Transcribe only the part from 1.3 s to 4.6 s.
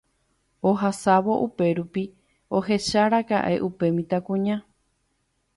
upérupi ohecháraka'e upe mitãkuña